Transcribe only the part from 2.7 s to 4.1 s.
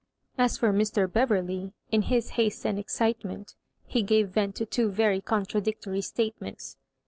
excite ment he